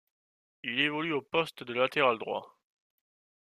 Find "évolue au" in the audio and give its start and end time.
0.79-1.21